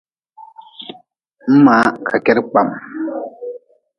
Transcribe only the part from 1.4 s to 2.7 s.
Mʼmaa ka kedi kpam.